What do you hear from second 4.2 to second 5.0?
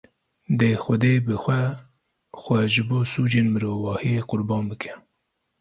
qurban bike.